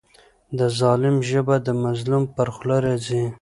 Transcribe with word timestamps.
د 0.57 0.59
ظالم 0.79 1.15
ژبه 1.29 1.55
د 1.67 1.67
مظلوم 1.83 2.23
پر 2.35 2.47
خوله 2.55 2.77
راځي. 2.85 3.23